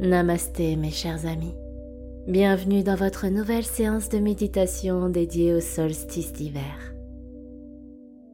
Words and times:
Namasté 0.00 0.76
mes 0.76 0.90
chers 0.90 1.26
amis. 1.26 1.54
Bienvenue 2.26 2.82
dans 2.82 2.94
votre 2.94 3.26
nouvelle 3.26 3.66
séance 3.66 4.08
de 4.08 4.16
méditation 4.16 5.10
dédiée 5.10 5.52
au 5.52 5.60
solstice 5.60 6.32
d'hiver. 6.32 6.94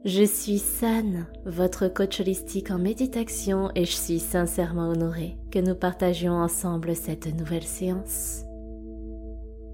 Je 0.05 0.23
suis 0.23 0.59
San, 0.59 1.27
votre 1.45 1.89
coach 1.89 2.21
holistique 2.21 2.71
en 2.71 2.79
méditation 2.79 3.73
et 3.75 3.85
je 3.85 3.91
suis 3.97 4.21
sincèrement 4.21 4.91
honorée 4.91 5.39
que 5.51 5.59
nous 5.59 5.75
partagions 5.75 6.35
ensemble 6.35 6.95
cette 6.95 7.37
nouvelle 7.37 7.65
séance. 7.65 8.45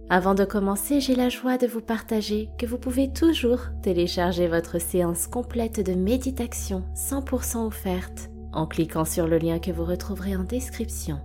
Avant 0.08 0.34
de 0.34 0.46
commencer, 0.46 0.98
j'ai 0.98 1.14
la 1.14 1.28
joie 1.28 1.58
de 1.58 1.66
vous 1.66 1.82
partager 1.82 2.48
que 2.58 2.64
vous 2.64 2.78
pouvez 2.78 3.12
toujours 3.12 3.66
télécharger 3.82 4.48
votre 4.48 4.80
séance 4.80 5.26
complète 5.26 5.84
de 5.84 5.92
méditation 5.92 6.84
100% 6.96 7.66
offerte 7.66 8.30
en 8.54 8.66
cliquant 8.66 9.04
sur 9.04 9.28
le 9.28 9.36
lien 9.36 9.58
que 9.58 9.72
vous 9.72 9.84
retrouverez 9.84 10.34
en 10.36 10.44
description 10.44 11.20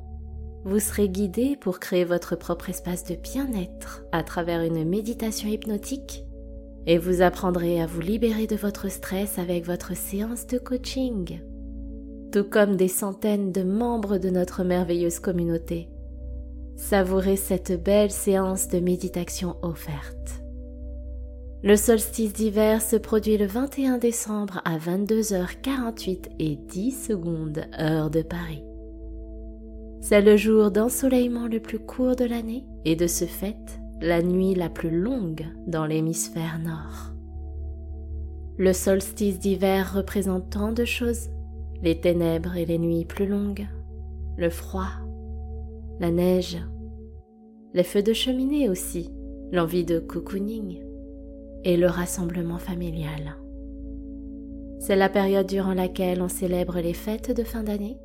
vous 0.67 0.79
serez 0.79 1.07
guidé 1.07 1.55
pour 1.55 1.79
créer 1.79 2.03
votre 2.03 2.35
propre 2.35 2.69
espace 2.69 3.05
de 3.05 3.15
bien-être 3.15 4.03
à 4.11 4.21
travers 4.21 4.61
une 4.61 4.83
méditation 4.83 5.47
hypnotique 5.47 6.25
et 6.85 6.97
vous 6.97 7.21
apprendrez 7.21 7.81
à 7.81 7.85
vous 7.85 8.01
libérer 8.01 8.47
de 8.47 8.57
votre 8.57 8.89
stress 8.91 9.39
avec 9.39 9.65
votre 9.65 9.95
séance 9.95 10.45
de 10.45 10.57
coaching, 10.57 11.39
tout 12.33 12.43
comme 12.43 12.75
des 12.75 12.89
centaines 12.89 13.53
de 13.53 13.63
membres 13.63 14.17
de 14.17 14.29
notre 14.29 14.65
merveilleuse 14.65 15.19
communauté. 15.19 15.87
Savourez 16.75 17.37
cette 17.37 17.81
belle 17.81 18.11
séance 18.11 18.67
de 18.67 18.79
méditation 18.79 19.55
offerte. 19.61 20.41
Le 21.63 21.77
solstice 21.77 22.33
d'hiver 22.33 22.81
se 22.81 22.97
produit 22.97 23.37
le 23.37 23.47
21 23.47 23.99
décembre 23.99 24.61
à 24.65 24.77
22h48 24.77 26.25
et 26.39 26.57
10 26.57 26.91
secondes 26.91 27.65
heure 27.79 28.09
de 28.09 28.21
Paris. 28.21 28.63
C'est 30.09 30.21
le 30.21 30.37
jour 30.37 30.71
d'ensoleillement 30.71 31.49
le 31.49 31.59
plus 31.59 31.79
court 31.79 32.15
de 32.15 32.23
l'année 32.23 32.63
et 32.85 32.95
de 32.95 33.07
ce 33.07 33.25
fait 33.25 33.81
la 33.99 34.21
nuit 34.21 34.55
la 34.55 34.69
plus 34.69 34.89
longue 34.89 35.45
dans 35.67 35.85
l'hémisphère 35.85 36.59
nord. 36.63 37.11
Le 38.57 38.71
solstice 38.71 39.37
d'hiver 39.37 39.93
représente 39.93 40.49
tant 40.49 40.71
de 40.71 40.85
choses, 40.85 41.27
les 41.83 41.99
ténèbres 41.99 42.55
et 42.55 42.65
les 42.65 42.77
nuits 42.77 43.03
plus 43.03 43.27
longues, 43.27 43.67
le 44.37 44.49
froid, 44.49 44.87
la 45.99 46.09
neige, 46.09 46.57
les 47.73 47.83
feux 47.83 48.01
de 48.01 48.13
cheminée 48.13 48.69
aussi, 48.69 49.11
l'envie 49.51 49.83
de 49.83 49.99
cocooning 49.99 50.85
et 51.65 51.75
le 51.75 51.87
rassemblement 51.87 52.59
familial. 52.59 53.35
C'est 54.79 54.95
la 54.95 55.09
période 55.09 55.47
durant 55.47 55.73
laquelle 55.73 56.21
on 56.21 56.29
célèbre 56.29 56.79
les 56.79 56.93
fêtes 56.93 57.35
de 57.35 57.43
fin 57.43 57.63
d'année 57.63 57.99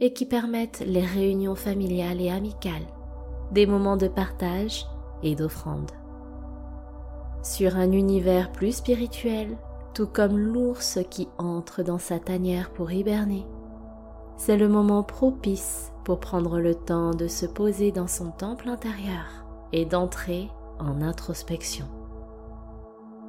et 0.00 0.12
qui 0.12 0.26
permettent 0.26 0.82
les 0.86 1.04
réunions 1.04 1.54
familiales 1.54 2.20
et 2.20 2.30
amicales, 2.30 2.86
des 3.52 3.66
moments 3.66 3.96
de 3.96 4.08
partage 4.08 4.86
et 5.22 5.34
d'offrande. 5.34 5.90
Sur 7.42 7.76
un 7.76 7.92
univers 7.92 8.52
plus 8.52 8.76
spirituel, 8.76 9.56
tout 9.94 10.06
comme 10.06 10.38
l'ours 10.38 10.98
qui 11.10 11.28
entre 11.38 11.82
dans 11.82 11.98
sa 11.98 12.18
tanière 12.18 12.70
pour 12.70 12.90
hiberner, 12.92 13.46
c'est 14.36 14.56
le 14.56 14.68
moment 14.68 15.02
propice 15.02 15.92
pour 16.04 16.18
prendre 16.18 16.58
le 16.58 16.74
temps 16.74 17.10
de 17.10 17.28
se 17.28 17.46
poser 17.46 17.92
dans 17.92 18.08
son 18.08 18.30
temple 18.30 18.68
intérieur 18.68 19.44
et 19.72 19.84
d'entrer 19.84 20.48
en 20.78 21.00
introspection. 21.00 21.86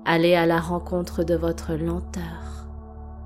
Allez 0.06 0.36
à 0.36 0.45
la 0.45 0.59
rencontre 0.59 1.23
de 1.23 1.36
votre 1.36 1.73
lenteur, 1.73 2.67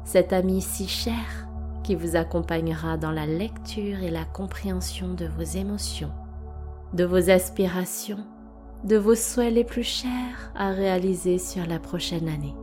cet 0.03 0.33
ami 0.33 0.61
si 0.61 0.87
cher 0.87 1.46
qui 1.87 1.95
vous 1.95 2.17
accompagnera 2.17 2.97
dans 2.97 3.13
la 3.13 3.25
lecture 3.25 4.03
et 4.03 4.11
la 4.11 4.25
compréhension 4.25 5.13
de 5.13 5.25
vos 5.25 5.57
émotions, 5.57 6.11
de 6.91 7.05
vos 7.05 7.29
aspirations, 7.29 8.25
de 8.83 8.97
vos 8.97 9.15
souhaits 9.15 9.53
les 9.53 9.63
plus 9.63 9.83
chers 9.83 10.51
à 10.53 10.71
réaliser 10.71 11.37
sur 11.37 11.65
la 11.65 11.79
prochaine 11.79 12.27
année. 12.27 12.53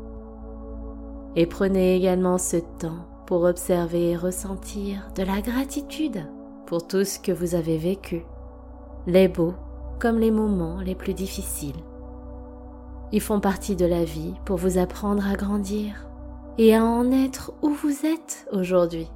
Et 1.37 1.47
prenez 1.47 1.97
également 1.97 2.37
ce 2.37 2.59
temps 2.59 3.09
pour 3.27 3.45
observer 3.45 4.11
et 4.11 4.17
ressentir 4.19 5.09
de 5.17 5.23
la 5.23 5.41
gratitude 5.41 6.27
pour 6.67 6.87
tout 6.87 7.05
ce 7.05 7.19
que 7.19 7.33
vous 7.33 7.55
avez 7.55 7.79
vécu, 7.79 8.27
les 9.07 9.29
beaux 9.29 9.55
comme 10.01 10.19
les 10.19 10.33
moments 10.33 10.83
les 10.83 10.95
plus 10.95 11.15
difficiles. 11.15 11.83
Ils 13.11 13.23
font 13.23 13.41
partie 13.41 13.75
de 13.75 13.87
la 13.87 14.05
vie 14.05 14.35
pour 14.45 14.59
vous 14.59 14.77
apprendre 14.77 15.27
à 15.27 15.35
grandir 15.35 16.11
et 16.59 16.75
à 16.75 16.85
en 16.85 17.11
être 17.11 17.53
où 17.63 17.71
vous 17.71 18.07
êtes 18.07 18.49
aujourd'hui. 18.53 19.09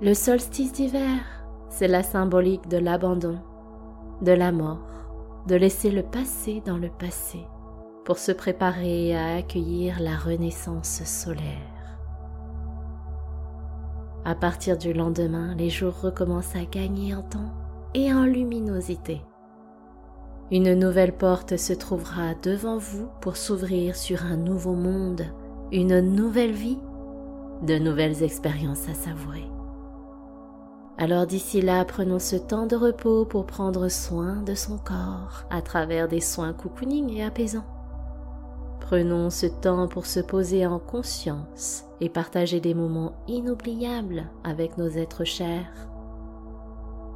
Le 0.00 0.14
solstice 0.14 0.72
d'hiver, 0.72 1.20
c'est 1.70 1.88
la 1.88 2.02
symbolique 2.02 2.68
de 2.68 2.78
l'abandon, 2.78 3.38
de 4.22 4.32
la 4.32 4.52
mort, 4.52 5.06
de 5.46 5.56
laisser 5.56 5.90
le 5.90 6.02
passé 6.02 6.62
dans 6.64 6.78
le 6.78 6.88
passé 6.88 7.40
pour 8.04 8.18
se 8.18 8.32
préparer 8.32 9.16
à 9.16 9.36
accueillir 9.36 10.00
la 10.00 10.16
renaissance 10.16 11.02
solaire. 11.04 11.98
À 14.24 14.34
partir 14.34 14.78
du 14.78 14.92
lendemain, 14.92 15.54
les 15.54 15.70
jours 15.70 16.00
recommencent 16.00 16.56
à 16.56 16.64
gagner 16.64 17.14
en 17.14 17.22
temps 17.22 17.52
et 17.94 18.12
en 18.12 18.24
luminosité. 18.24 19.22
Une 20.50 20.72
nouvelle 20.72 21.12
porte 21.12 21.58
se 21.58 21.74
trouvera 21.74 22.34
devant 22.42 22.78
vous 22.78 23.06
pour 23.20 23.36
s'ouvrir 23.36 23.94
sur 23.94 24.24
un 24.24 24.38
nouveau 24.38 24.72
monde, 24.72 25.26
une 25.72 26.00
nouvelle 26.00 26.52
vie, 26.52 26.78
de 27.60 27.78
nouvelles 27.78 28.22
expériences 28.22 28.88
à 28.88 28.94
savourer. 28.94 29.44
Alors 30.96 31.26
d'ici 31.26 31.60
là, 31.60 31.84
prenons 31.84 32.18
ce 32.18 32.36
temps 32.36 32.66
de 32.66 32.76
repos 32.76 33.26
pour 33.26 33.44
prendre 33.44 33.88
soin 33.88 34.36
de 34.36 34.54
son 34.54 34.78
corps 34.78 35.44
à 35.50 35.60
travers 35.60 36.08
des 36.08 36.22
soins 36.22 36.54
cocooning 36.54 37.10
et 37.10 37.24
apaisants. 37.24 37.66
Prenons 38.80 39.28
ce 39.28 39.44
temps 39.44 39.86
pour 39.86 40.06
se 40.06 40.20
poser 40.20 40.66
en 40.66 40.78
conscience 40.78 41.84
et 42.00 42.08
partager 42.08 42.58
des 42.58 42.72
moments 42.72 43.12
inoubliables 43.28 44.24
avec 44.44 44.78
nos 44.78 44.88
êtres 44.88 45.24
chers. 45.24 45.90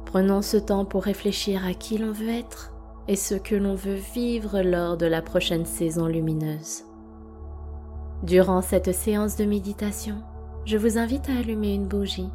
Prenons 0.05 0.43
ce 0.43 0.57
temps 0.57 0.85
pour 0.85 1.01
réfléchir 1.01 1.65
à 1.65 1.73
qui 1.73 1.97
l'on 1.97 2.11
veut 2.11 2.29
être 2.29 2.72
et 3.07 3.15
ce 3.15 3.35
que 3.35 3.55
l'on 3.55 3.75
veut 3.75 3.99
vivre 4.13 4.61
lors 4.61 4.97
de 4.97 5.05
la 5.05 5.21
prochaine 5.21 5.65
saison 5.65 6.07
lumineuse. 6.07 6.83
Durant 8.23 8.61
cette 8.61 8.93
séance 8.93 9.35
de 9.35 9.45
méditation, 9.45 10.23
je 10.65 10.77
vous 10.77 10.97
invite 10.97 11.29
à 11.29 11.39
allumer 11.39 11.73
une 11.73 11.87
bougie 11.87 12.29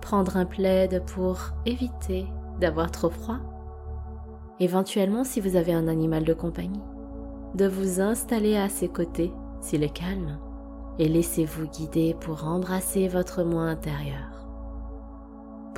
prendre 0.00 0.36
un 0.36 0.46
plaid 0.46 1.04
pour 1.06 1.38
éviter 1.66 2.26
d'avoir 2.58 2.90
trop 2.90 3.10
froid, 3.10 3.38
éventuellement 4.58 5.24
si 5.24 5.40
vous 5.40 5.56
avez 5.56 5.72
un 5.72 5.88
animal 5.88 6.24
de 6.24 6.34
compagnie, 6.34 6.82
de 7.54 7.66
vous 7.66 8.00
installer 8.00 8.56
à 8.56 8.68
ses 8.68 8.88
côtés 8.88 9.32
s'il 9.60 9.82
est 9.82 9.94
calme 9.94 10.38
et 10.98 11.08
laissez-vous 11.08 11.66
guider 11.66 12.16
pour 12.20 12.46
embrasser 12.46 13.08
votre 13.08 13.42
moi 13.42 13.62
intérieur. 13.62 14.29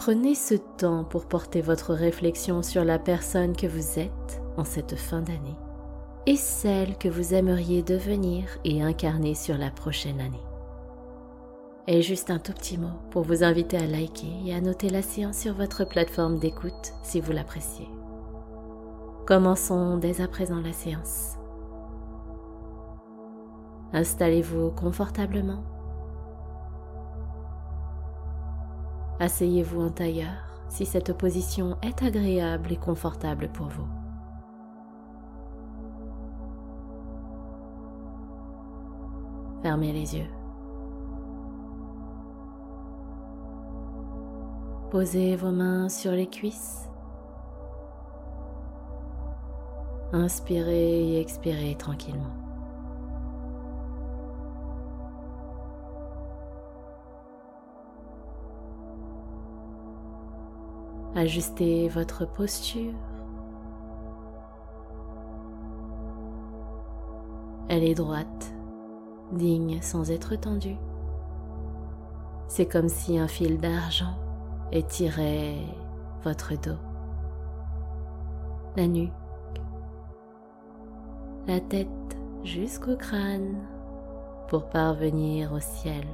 Prenez 0.05 0.35
ce 0.35 0.55
temps 0.55 1.05
pour 1.05 1.27
porter 1.27 1.61
votre 1.61 1.95
réflexion 1.95 2.65
sur 2.65 2.85
la 2.85 2.99
personne 2.99 3.55
que 3.55 3.69
vous 3.69 4.01
êtes 4.01 4.43
en 4.57 4.65
cette 4.65 4.97
fin 4.97 5.23
d'année 5.23 5.55
et 6.27 6.35
celle 6.35 6.99
que 6.99 7.09
vous 7.09 7.35
aimeriez 7.35 7.85
devenir 7.85 8.47
et 8.65 8.83
incarner 8.83 9.37
sur 9.37 9.57
la 9.57 9.71
prochaine 9.71 10.21
année. 10.21 10.43
Et 11.87 12.03
juste 12.03 12.31
un 12.31 12.41
tout 12.41 12.53
petit 12.53 12.79
mot 12.79 12.99
pour 13.13 13.23
vous 13.23 13.45
inviter 13.45 13.77
à 13.77 13.87
liker 13.87 14.27
et 14.45 14.53
à 14.53 14.61
noter 14.61 14.89
la 14.89 15.03
séance 15.03 15.39
sur 15.39 15.55
votre 15.55 15.85
plateforme 15.85 16.41
d'écoute 16.41 16.95
si 17.05 17.21
vous 17.21 17.31
l'appréciez. 17.31 17.89
Commençons 19.25 19.99
dès 19.99 20.21
à 20.21 20.27
présent 20.27 20.61
la 20.61 20.73
séance. 20.73 21.37
Installez-vous 23.93 24.73
confortablement. 24.73 25.63
Asseyez-vous 29.23 29.81
en 29.81 29.91
tailleur 29.91 30.33
si 30.69 30.85
cette 30.85 31.17
position 31.17 31.79
est 31.81 32.03
agréable 32.03 32.73
et 32.73 32.77
confortable 32.77 33.49
pour 33.53 33.69
vous. 33.69 33.87
Fermez 39.63 39.93
les 39.93 40.17
yeux. 40.17 40.27
Posez 44.91 45.37
vos 45.37 45.53
mains 45.53 45.89
sur 45.89 46.11
les 46.11 46.27
cuisses. 46.27 46.91
Inspirez 50.13 51.13
et 51.13 51.21
expirez 51.21 51.77
tranquillement. 51.77 52.42
Ajustez 61.23 61.89
votre 61.89 62.25
posture. 62.25 62.95
Elle 67.69 67.85
est 67.85 67.95
droite, 67.95 68.53
digne 69.31 69.81
sans 69.83 70.11
être 70.11 70.35
tendue. 70.35 70.79
C'est 72.49 72.67
comme 72.67 72.89
si 72.89 73.21
un 73.21 73.29
fil 73.29 73.61
d'argent 73.61 74.19
Étirez 74.73 75.65
votre 76.25 76.55
dos, 76.61 76.81
la 78.77 78.89
nuque, 78.89 79.13
la 81.47 81.61
tête 81.61 82.19
jusqu'au 82.43 82.97
crâne 82.97 83.65
pour 84.49 84.69
parvenir 84.69 85.53
au 85.53 85.61
ciel. 85.61 86.05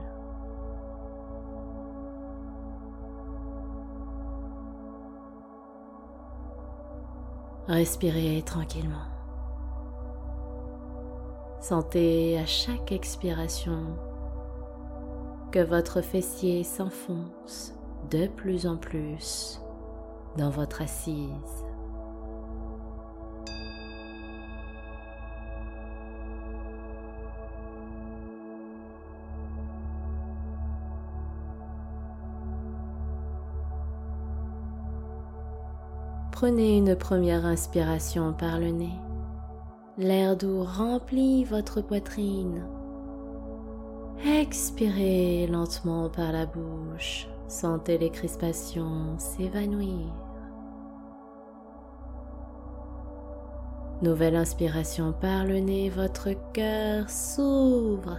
Respirez 7.69 8.41
tranquillement. 8.47 9.05
Sentez 11.61 12.39
à 12.39 12.47
chaque 12.47 12.93
expiration 12.93 13.95
que 15.53 15.59
votre 15.59 16.01
fessier 16.01 16.65
s'enfonce 16.65 17.75
de 18.11 18.27
plus 18.27 18.67
en 18.67 18.79
plus 18.79 19.61
dans 20.39 20.49
votre 20.49 20.81
assise. 20.81 21.68
Prenez 36.41 36.77
une 36.77 36.95
première 36.95 37.45
inspiration 37.45 38.33
par 38.33 38.61
le 38.61 38.71
nez. 38.71 38.95
L'air 39.97 40.37
doux 40.37 40.63
remplit 40.63 41.43
votre 41.43 41.81
poitrine. 41.81 42.65
Expirez 44.25 45.49
lentement 45.49 46.09
par 46.09 46.31
la 46.31 46.47
bouche. 46.47 47.27
Sentez 47.49 47.99
les 47.99 48.11
crispations 48.11 49.19
s'évanouir. 49.19 50.07
Nouvelle 54.03 54.37
inspiration 54.37 55.13
par 55.13 55.45
le 55.45 55.59
nez, 55.59 55.91
votre 55.91 56.29
cœur 56.53 57.11
s'ouvre. 57.11 58.17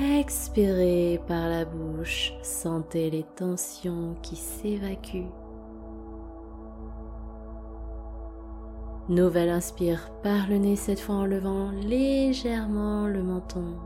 Expirez 0.00 1.20
par 1.26 1.48
la 1.48 1.64
bouche, 1.64 2.34
sentez 2.44 3.10
les 3.10 3.24
tensions 3.34 4.14
qui 4.22 4.36
s'évacuent. 4.36 5.43
Nouvelle 9.08 9.50
inspire 9.50 10.10
par 10.22 10.48
le 10.48 10.56
nez, 10.56 10.76
cette 10.76 11.00
fois 11.00 11.16
en 11.16 11.26
levant 11.26 11.70
légèrement 11.70 13.06
le 13.06 13.22
menton. 13.22 13.76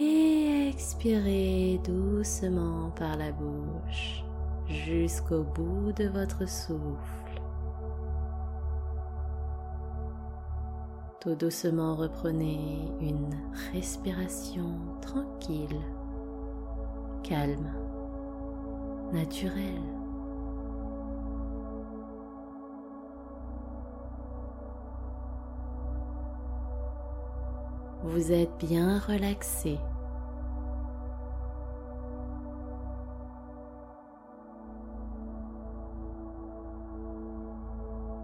Et 0.00 0.68
expirez 0.68 1.78
doucement 1.84 2.90
par 2.96 3.18
la 3.18 3.30
bouche 3.32 4.24
jusqu'au 4.68 5.42
bout 5.42 5.92
de 5.92 6.08
votre 6.08 6.48
souffle. 6.48 7.42
Tout 11.20 11.34
doucement 11.34 11.94
reprenez 11.94 12.90
une 13.00 13.36
respiration 13.74 14.78
tranquille, 15.02 15.80
calme, 17.22 17.70
naturelle. 19.12 19.95
Vous 28.06 28.30
êtes 28.32 28.56
bien 28.58 29.00
relaxé. 29.00 29.78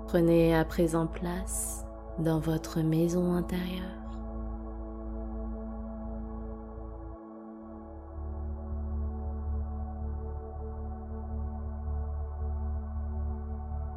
Prenez 0.07 0.55
à 0.55 0.65
présent 0.65 1.07
place 1.07 1.85
dans 2.19 2.39
votre 2.39 2.81
maison 2.81 3.35
intérieure. 3.35 3.83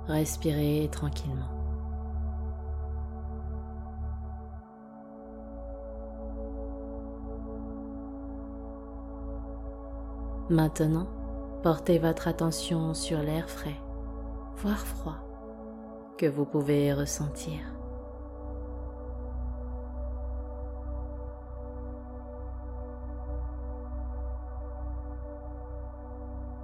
Respirez 0.08 0.88
tranquillement. 0.92 1.55
Maintenant, 10.50 11.08
portez 11.64 11.98
votre 11.98 12.28
attention 12.28 12.94
sur 12.94 13.18
l'air 13.18 13.50
frais, 13.50 13.82
voire 14.58 14.78
froid, 14.78 15.18
que 16.20 16.28
vous 16.28 16.46
pouvez 16.46 16.94
ressentir. 16.94 17.62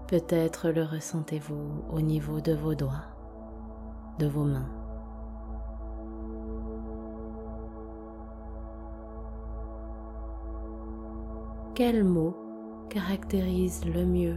Peut-être 0.05 0.69
le 0.69 0.83
ressentez-vous 0.83 1.85
au 1.89 2.01
niveau 2.01 2.39
de 2.39 2.53
vos 2.53 2.75
doigts, 2.75 3.07
de 4.19 4.27
vos 4.27 4.43
mains. 4.43 4.69
Quel 11.73 12.03
mot 12.03 12.40
caractérise 12.91 13.85
le 13.85 14.05
mieux 14.05 14.35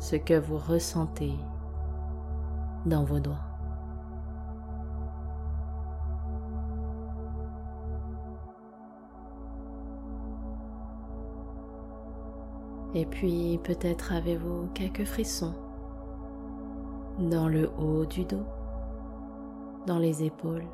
ce 0.00 0.16
que 0.16 0.36
vous 0.36 0.58
ressentez 0.58 1.34
dans 2.84 3.04
vos 3.04 3.20
doigts. 3.20 3.46
Et 12.92 13.06
puis 13.06 13.60
peut-être 13.62 14.14
avez-vous 14.14 14.66
quelques 14.74 15.04
frissons 15.04 15.54
dans 17.20 17.46
le 17.46 17.70
haut 17.78 18.04
du 18.04 18.24
dos, 18.24 18.46
dans 19.86 19.98
les 20.00 20.24
épaules. 20.24 20.66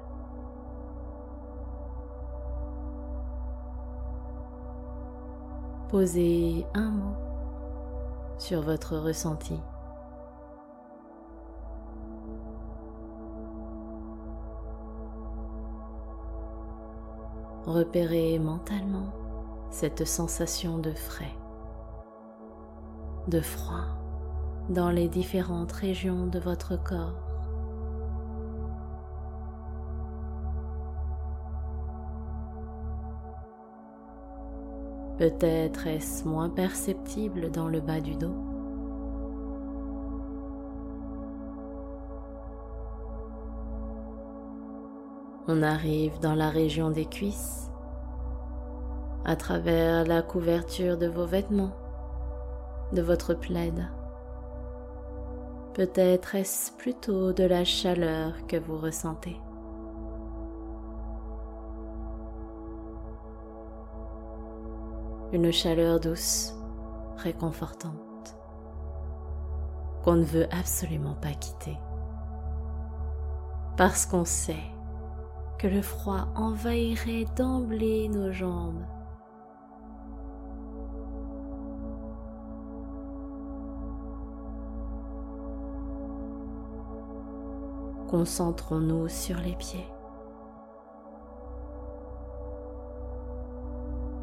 Posez 5.98 6.66
un 6.74 6.90
mot 6.90 7.16
sur 8.36 8.60
votre 8.60 8.98
ressenti. 8.98 9.58
Repérez 17.64 18.38
mentalement 18.38 19.10
cette 19.70 20.04
sensation 20.06 20.76
de 20.76 20.92
frais, 20.92 21.34
de 23.28 23.40
froid 23.40 23.86
dans 24.68 24.90
les 24.90 25.08
différentes 25.08 25.72
régions 25.72 26.26
de 26.26 26.38
votre 26.38 26.76
corps. 26.76 27.25
Peut-être 35.18 35.86
est-ce 35.86 36.28
moins 36.28 36.50
perceptible 36.50 37.50
dans 37.50 37.68
le 37.68 37.80
bas 37.80 38.00
du 38.00 38.14
dos. 38.16 38.34
On 45.48 45.62
arrive 45.62 46.18
dans 46.20 46.34
la 46.34 46.50
région 46.50 46.90
des 46.90 47.06
cuisses, 47.06 47.70
à 49.24 49.36
travers 49.36 50.04
la 50.04 50.20
couverture 50.20 50.98
de 50.98 51.06
vos 51.06 51.24
vêtements, 51.24 51.72
de 52.92 53.00
votre 53.00 53.32
plaid. 53.32 53.88
Peut-être 55.72 56.34
est-ce 56.34 56.72
plutôt 56.72 57.32
de 57.32 57.44
la 57.44 57.64
chaleur 57.64 58.46
que 58.48 58.56
vous 58.56 58.76
ressentez. 58.76 59.36
Une 65.32 65.52
chaleur 65.52 66.00
douce, 66.00 66.54
réconfortante, 67.16 68.36
qu'on 70.04 70.16
ne 70.16 70.24
veut 70.24 70.46
absolument 70.52 71.14
pas 71.14 71.32
quitter. 71.32 71.76
Parce 73.76 74.06
qu'on 74.06 74.24
sait 74.24 74.54
que 75.58 75.66
le 75.66 75.82
froid 75.82 76.28
envahirait 76.36 77.26
d'emblée 77.36 78.08
nos 78.08 78.32
jambes. 78.32 78.84
Concentrons-nous 88.08 89.08
sur 89.08 89.36
les 89.38 89.56
pieds. 89.56 89.86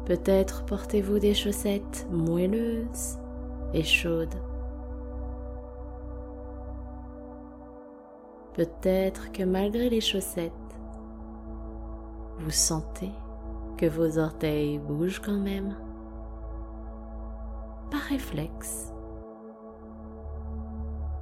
Peut-être 0.06 0.66
portez-vous 0.66 1.18
des 1.18 1.32
chaussettes 1.32 2.06
moelleuses 2.10 3.18
et 3.72 3.82
chaudes. 3.82 4.34
Peut-être 8.52 9.32
que 9.32 9.42
malgré 9.42 9.88
les 9.88 10.02
chaussettes, 10.02 10.52
vous 12.38 12.50
sentez 12.50 13.10
que 13.78 13.86
vos 13.86 14.18
orteils 14.18 14.78
bougent 14.78 15.20
quand 15.20 15.40
même. 15.40 15.74
Par 17.90 18.00
réflexe. 18.00 18.92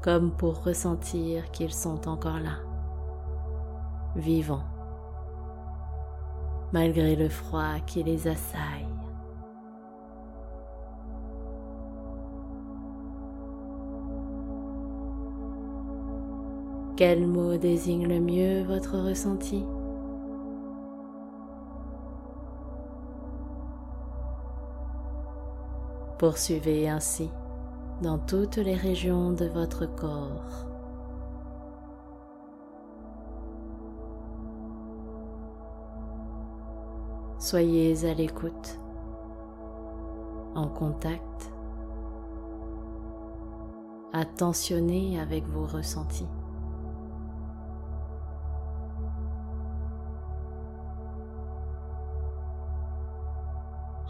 Comme 0.02 0.32
pour 0.32 0.64
ressentir 0.64 1.50
qu'ils 1.52 1.72
sont 1.72 2.08
encore 2.08 2.40
là, 2.40 2.58
vivants 4.16 4.71
malgré 6.72 7.16
le 7.16 7.28
froid 7.28 7.78
qui 7.86 8.02
les 8.02 8.26
assaille. 8.28 8.86
Quel 16.96 17.26
mot 17.26 17.56
désigne 17.56 18.06
le 18.06 18.20
mieux 18.20 18.62
votre 18.64 18.98
ressenti? 18.98 19.64
Poursuivez 26.18 26.88
ainsi 26.88 27.28
dans 28.02 28.18
toutes 28.18 28.56
les 28.56 28.76
régions 28.76 29.32
de 29.32 29.46
votre 29.46 29.86
corps. 29.86 30.71
Soyez 37.42 38.04
à 38.08 38.14
l'écoute, 38.14 38.78
en 40.54 40.68
contact, 40.68 41.52
attentionné 44.12 45.18
avec 45.18 45.44
vos 45.48 45.66
ressentis. 45.66 46.28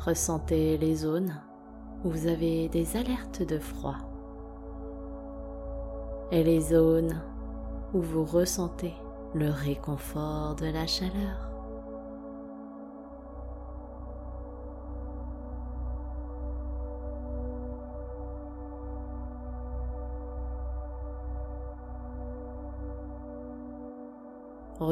Ressentez 0.04 0.76
les 0.76 0.94
zones 0.94 1.34
où 2.04 2.10
vous 2.10 2.26
avez 2.26 2.68
des 2.68 2.98
alertes 2.98 3.42
de 3.42 3.58
froid 3.58 3.96
et 6.30 6.44
les 6.44 6.60
zones 6.60 7.18
où 7.94 8.02
vous 8.02 8.26
ressentez 8.26 8.92
le 9.32 9.48
réconfort 9.48 10.54
de 10.56 10.66
la 10.66 10.86
chaleur. 10.86 11.51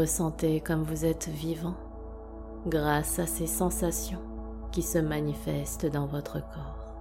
Ressentez 0.00 0.62
comme 0.62 0.82
vous 0.82 1.04
êtes 1.04 1.28
vivant 1.28 1.74
grâce 2.66 3.18
à 3.18 3.26
ces 3.26 3.46
sensations 3.46 4.22
qui 4.72 4.80
se 4.80 4.96
manifestent 4.96 5.84
dans 5.84 6.06
votre 6.06 6.40
corps. 6.40 6.94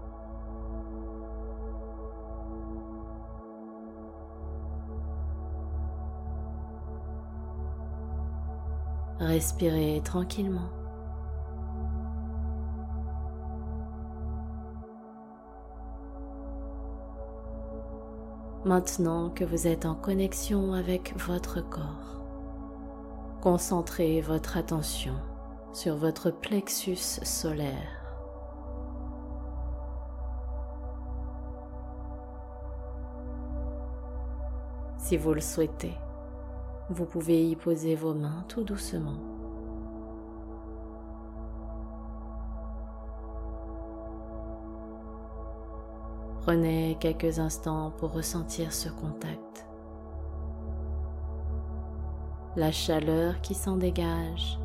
Respirez 9.22 10.02
tranquillement. 10.04 10.70
Maintenant 18.66 19.30
que 19.30 19.46
vous 19.46 19.68
êtes 19.68 19.86
en 19.86 19.96
connexion 19.96 20.74
avec 20.74 21.18
votre 21.18 21.62
corps, 21.62 22.19
concentrez 23.42 24.22
votre 24.22 24.58
attention 24.58 25.14
sur 25.72 25.96
votre 25.96 26.30
plexus 26.30 26.96
solaire. 26.96 28.00
Si 34.98 35.16
vous 35.18 35.34
le 35.34 35.42
souhaitez, 35.42 35.94
vous 36.90 37.06
pouvez 37.06 37.50
y 37.50 37.56
poser 37.56 37.96
vos 37.96 38.14
mains 38.14 38.44
tout 38.48 38.64
doucement. 38.64 39.18
Prenez 46.42 46.98
quelques 47.00 47.40
instants 47.40 47.92
pour 47.98 48.14
ressentir 48.14 48.74
ce 48.74 48.90
contact. 48.90 49.69
La 52.60 52.74
chaleur 52.74 53.40
qui 53.40 53.54
s'en 53.54 53.78
dégage. 53.78 54.60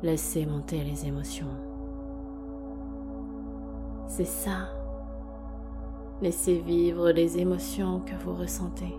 Laissez 0.00 0.46
monter 0.46 0.84
les 0.84 1.08
émotions. 1.08 1.50
C'est 4.06 4.24
ça 4.24 4.68
Laissez 6.22 6.60
vivre 6.60 7.10
les 7.10 7.38
émotions 7.38 7.98
que 7.98 8.14
vous 8.22 8.36
ressentez. 8.36 8.96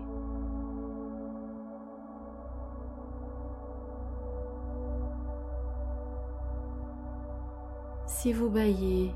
Si 8.04 8.34
vous 8.34 8.50
baillez, 8.50 9.14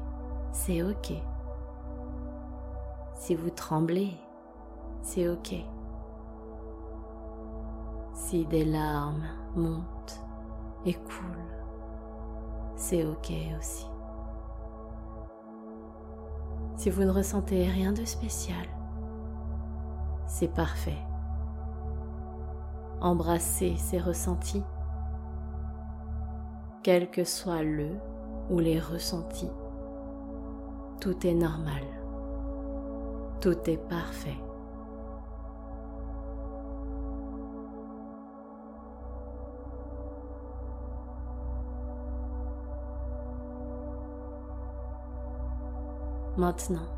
c'est 0.52 0.82
ok. 0.82 1.12
Si 3.24 3.34
vous 3.34 3.48
tremblez, 3.48 4.18
c'est 5.00 5.30
ok. 5.30 5.54
Si 8.12 8.44
des 8.44 8.66
larmes 8.66 9.24
montent 9.56 10.22
et 10.84 10.92
coulent, 10.92 11.54
c'est 12.76 13.06
ok 13.06 13.32
aussi. 13.58 13.86
Si 16.76 16.90
vous 16.90 17.04
ne 17.04 17.10
ressentez 17.10 17.66
rien 17.66 17.94
de 17.94 18.04
spécial, 18.04 18.66
c'est 20.26 20.52
parfait. 20.52 21.02
Embrassez 23.00 23.74
ces 23.78 24.00
ressentis, 24.00 24.64
quel 26.82 27.10
que 27.10 27.24
soit 27.24 27.62
le 27.62 27.88
ou 28.50 28.58
les 28.58 28.78
ressentis. 28.78 29.50
Tout 31.00 31.26
est 31.26 31.32
normal. 31.32 32.03
Tout 33.44 33.68
est 33.68 33.76
parfait. 33.76 34.38
Maintenant, 46.38 46.88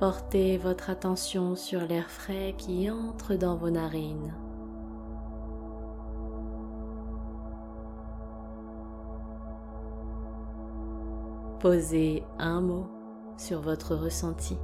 portez 0.00 0.56
votre 0.56 0.88
attention 0.88 1.56
sur 1.56 1.80
l'air 1.80 2.08
frais 2.08 2.54
qui 2.56 2.90
entre 2.90 3.34
dans 3.34 3.56
vos 3.56 3.68
narines. 3.68 4.32
Posez 11.60 12.24
un 12.38 12.62
mot 12.62 12.86
sur 13.36 13.60
votre 13.60 13.94
ressenti. 13.94 14.56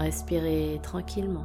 Respirez 0.00 0.80
tranquillement. 0.82 1.44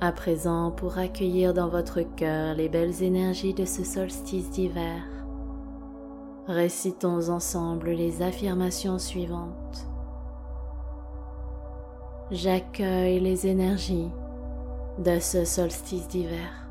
À 0.00 0.12
présent, 0.12 0.70
pour 0.70 0.98
accueillir 0.98 1.54
dans 1.54 1.68
votre 1.68 2.02
cœur 2.02 2.54
les 2.54 2.68
belles 2.68 3.02
énergies 3.02 3.52
de 3.52 3.64
ce 3.64 3.82
solstice 3.82 4.48
d'hiver, 4.50 5.02
récitons 6.46 7.28
ensemble 7.28 7.90
les 7.90 8.22
affirmations 8.22 9.00
suivantes. 9.00 9.88
J'accueille 12.30 13.18
les 13.18 13.48
énergies 13.48 14.12
de 14.98 15.18
ce 15.18 15.44
solstice 15.44 16.06
d'hiver. 16.06 16.63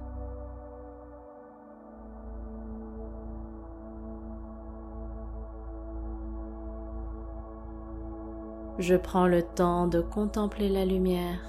Je 8.80 8.96
prends 8.96 9.28
le 9.28 9.44
temps 9.44 9.86
de 9.86 10.02
contempler 10.02 10.68
la 10.68 10.84
lumière 10.84 11.40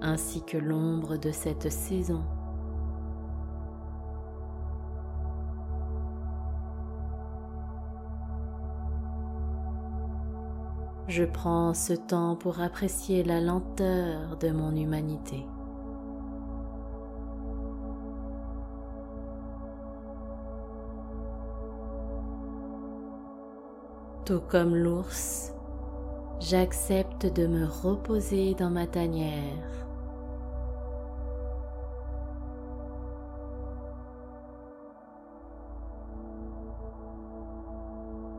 ainsi 0.00 0.44
que 0.44 0.56
l'ombre 0.56 1.16
de 1.16 1.32
cette 1.32 1.72
saison. 1.72 2.22
Je 11.08 11.24
prends 11.24 11.74
ce 11.74 11.94
temps 11.94 12.36
pour 12.36 12.60
apprécier 12.60 13.24
la 13.24 13.40
lenteur 13.40 14.36
de 14.36 14.50
mon 14.52 14.76
humanité. 14.76 15.44
Tout 24.24 24.42
comme 24.48 24.76
l'ours, 24.76 25.55
j'accepte 26.40 27.26
de 27.26 27.46
me 27.46 27.66
reposer 27.66 28.54
dans 28.54 28.70
ma 28.70 28.86
tanière. 28.86 29.86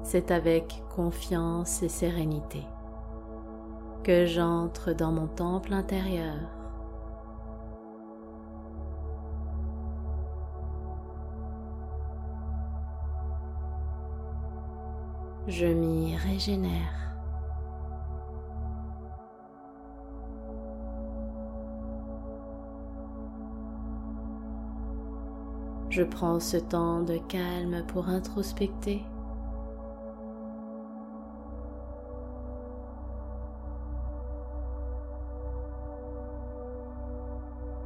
C'est 0.03 0.31
avec 0.31 0.81
confiance 0.95 1.83
et 1.83 1.89
sérénité 1.89 2.63
que 4.03 4.25
j'entre 4.25 4.93
dans 4.93 5.11
mon 5.11 5.27
temple 5.27 5.73
intérieur. 5.73 6.37
Je 15.47 15.65
m'y 15.65 16.15
régénère. 16.15 17.06
Je 25.89 26.03
prends 26.03 26.39
ce 26.39 26.57
temps 26.57 27.01
de 27.01 27.17
calme 27.17 27.83
pour 27.87 28.09
introspecter. 28.09 29.03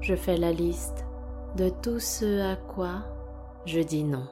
Je 0.01 0.15
fais 0.15 0.37
la 0.37 0.51
liste 0.51 1.05
de 1.57 1.69
tout 1.69 1.99
ce 1.99 2.51
à 2.51 2.55
quoi 2.55 3.03
je 3.65 3.79
dis 3.79 4.03
non 4.03 4.27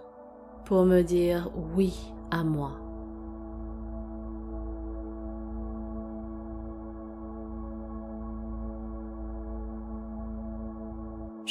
pour 0.65 0.85
me 0.85 1.01
dire 1.01 1.49
oui 1.75 1.95
à 2.31 2.43
moi. 2.43 2.88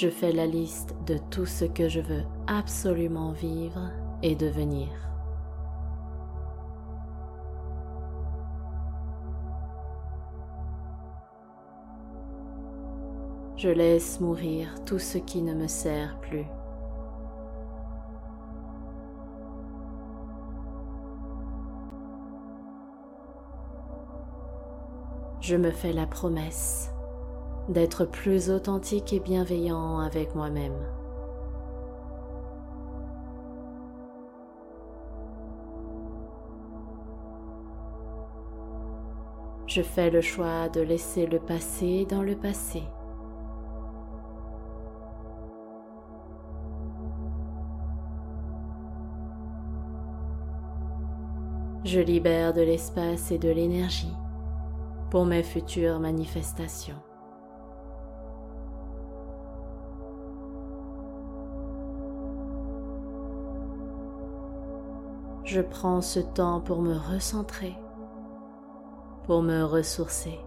Je 0.01 0.09
fais 0.09 0.31
la 0.31 0.47
liste 0.47 0.95
de 1.09 1.19
tout 1.19 1.45
ce 1.45 1.65
que 1.65 1.89
je 1.89 1.99
veux 1.99 2.23
absolument 2.47 3.33
vivre 3.33 3.91
et 4.23 4.37
devenir. 4.37 4.87
Je 13.57 13.71
laisse 13.71 14.21
mourir 14.21 14.69
tout 14.85 15.01
ce 15.01 15.19
qui 15.19 15.43
ne 15.43 15.53
me 15.53 15.67
sert 15.67 16.17
plus. 16.21 16.47
Je 25.41 25.57
me 25.57 25.73
fais 25.73 25.93
la 25.93 26.07
promesse 26.07 26.93
d'être 27.69 28.05
plus 28.05 28.51
authentique 28.51 29.13
et 29.13 29.21
bienveillant 29.21 29.99
avec 29.99 30.35
moi-même. 30.35 30.79
Je 39.67 39.83
fais 39.83 40.11
le 40.11 40.23
choix 40.23 40.71
de 40.71 40.81
laisser 40.81 41.27
le 41.27 41.39
passé 41.39 42.07
dans 42.09 42.23
le 42.23 42.35
passé. 42.35 42.83
Je 51.85 52.01
libère 52.01 52.55
de 52.55 52.63
l'espace 52.63 53.31
et 53.31 53.39
de 53.39 53.51
l'énergie 53.51 54.13
pour 55.11 55.27
mes 55.27 55.43
futures 55.43 56.01
manifestations. 56.01 56.97
Je 65.49 65.63
prends 65.63 66.03
ce 66.03 66.21
temps 66.21 66.61
pour 66.61 66.83
me 66.83 66.95
recentrer, 66.95 67.75
pour 69.25 69.41
me 69.41 69.63
ressourcer. 69.63 70.39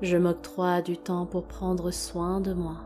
Je 0.00 0.16
m'octroie 0.16 0.80
du 0.80 0.96
temps 0.96 1.26
pour 1.26 1.48
prendre 1.48 1.90
soin 1.90 2.40
de 2.40 2.52
moi. 2.52 2.76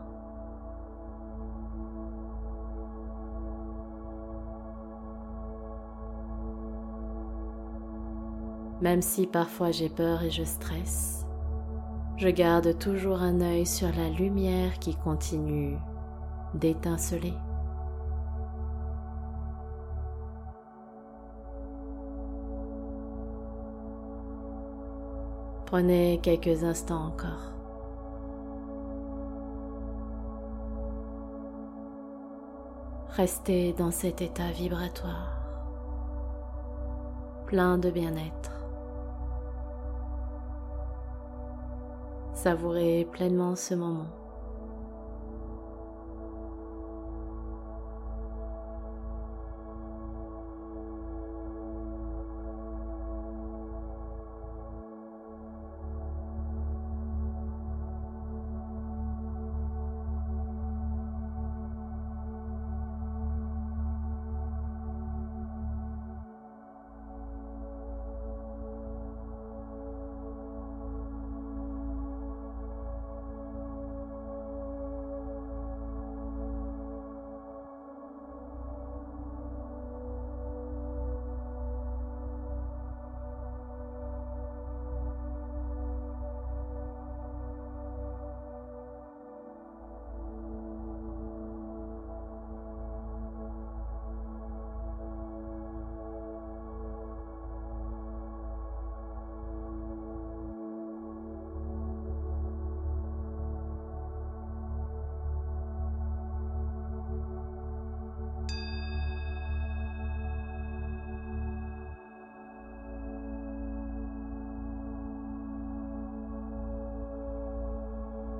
Même 8.81 9.03
si 9.03 9.27
parfois 9.27 9.69
j'ai 9.69 9.89
peur 9.89 10.23
et 10.23 10.31
je 10.31 10.43
stresse, 10.43 11.26
je 12.17 12.29
garde 12.29 12.77
toujours 12.79 13.21
un 13.21 13.41
œil 13.41 13.65
sur 13.65 13.89
la 13.95 14.09
lumière 14.09 14.79
qui 14.79 14.95
continue 14.95 15.77
d'étinceler. 16.55 17.33
Prenez 25.67 26.19
quelques 26.23 26.63
instants 26.63 27.07
encore. 27.07 27.53
Restez 33.09 33.73
dans 33.73 33.91
cet 33.91 34.21
état 34.21 34.49
vibratoire, 34.51 35.39
plein 37.47 37.77
de 37.77 37.91
bien-être. 37.91 38.56
Savourez 42.37 43.07
pleinement 43.11 43.55
ce 43.55 43.73
moment. 43.73 44.26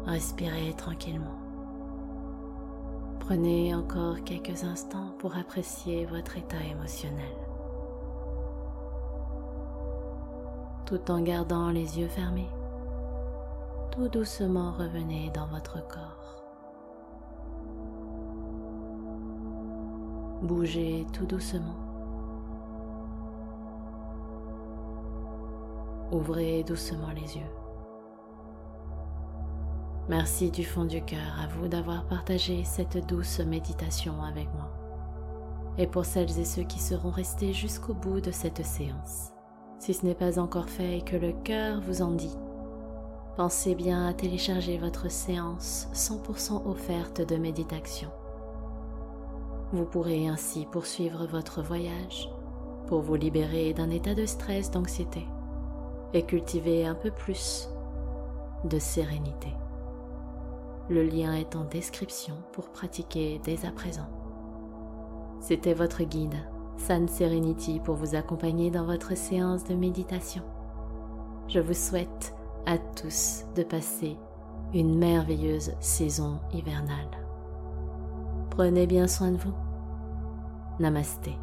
Respirez 0.07 0.73
tranquillement. 0.77 1.37
Prenez 3.19 3.75
encore 3.75 4.23
quelques 4.23 4.63
instants 4.63 5.11
pour 5.19 5.35
apprécier 5.35 6.05
votre 6.05 6.37
état 6.37 6.63
émotionnel. 6.71 7.35
Tout 10.85 11.11
en 11.11 11.19
gardant 11.19 11.71
les 11.71 11.99
yeux 11.99 12.07
fermés, 12.07 12.49
tout 13.91 14.07
doucement 14.07 14.71
revenez 14.71 15.29
dans 15.31 15.47
votre 15.47 15.85
corps. 15.89 16.41
Bougez 20.41 21.05
tout 21.11 21.25
doucement. 21.25 21.75
Ouvrez 26.13 26.63
doucement 26.63 27.11
les 27.13 27.35
yeux. 27.35 27.56
Merci 30.09 30.51
du 30.51 30.63
fond 30.63 30.85
du 30.85 31.01
cœur 31.01 31.37
à 31.43 31.47
vous 31.47 31.67
d'avoir 31.67 32.05
partagé 32.05 32.63
cette 32.63 33.05
douce 33.07 33.39
méditation 33.39 34.23
avec 34.23 34.47
moi. 34.53 34.71
Et 35.77 35.85
pour 35.85 36.05
celles 36.05 36.39
et 36.39 36.45
ceux 36.45 36.63
qui 36.63 36.79
seront 36.79 37.09
restés 37.09 37.51
jusqu'au 37.51 37.93
bout 37.93 38.21
de 38.21 38.31
cette 38.31 38.65
séance, 38.65 39.33
si 39.79 39.93
ce 39.93 40.05
n'est 40.05 40.15
pas 40.15 40.39
encore 40.39 40.69
fait 40.69 40.99
et 40.99 41.01
que 41.01 41.17
le 41.17 41.33
cœur 41.33 41.81
vous 41.81 42.01
en 42.01 42.11
dit, 42.11 42.37
pensez 43.35 43.75
bien 43.75 44.07
à 44.07 44.13
télécharger 44.13 44.77
votre 44.77 45.11
séance 45.11 45.89
100% 45.93 46.65
offerte 46.65 47.27
de 47.27 47.35
méditation. 47.35 48.09
Vous 49.73 49.85
pourrez 49.85 50.29
ainsi 50.29 50.65
poursuivre 50.71 51.27
votre 51.27 51.61
voyage 51.61 52.29
pour 52.87 53.01
vous 53.01 53.15
libérer 53.15 53.73
d'un 53.73 53.89
état 53.89 54.15
de 54.15 54.25
stress, 54.25 54.71
d'anxiété 54.71 55.27
et 56.13 56.23
cultiver 56.23 56.87
un 56.87 56.95
peu 56.95 57.11
plus 57.11 57.67
de 58.63 58.79
sérénité. 58.79 59.49
Le 60.89 61.03
lien 61.03 61.33
est 61.33 61.55
en 61.55 61.65
description 61.65 62.35
pour 62.53 62.69
pratiquer 62.69 63.41
dès 63.43 63.65
à 63.65 63.71
présent. 63.71 64.07
C'était 65.41 65.73
votre 65.73 66.03
guide, 66.03 66.35
San 66.77 67.07
Serenity, 67.07 67.79
pour 67.79 67.95
vous 67.95 68.15
accompagner 68.15 68.71
dans 68.71 68.85
votre 68.85 69.15
séance 69.15 69.65
de 69.65 69.75
méditation. 69.75 70.43
Je 71.47 71.59
vous 71.59 71.73
souhaite 71.73 72.33
à 72.65 72.77
tous 72.77 73.45
de 73.55 73.63
passer 73.63 74.17
une 74.73 74.97
merveilleuse 74.97 75.73
saison 75.79 76.39
hivernale. 76.53 77.09
Prenez 78.49 78.87
bien 78.87 79.07
soin 79.07 79.31
de 79.31 79.37
vous. 79.37 79.53
Namasté. 80.79 81.37